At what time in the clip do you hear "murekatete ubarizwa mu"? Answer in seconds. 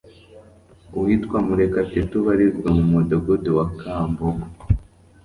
1.47-2.83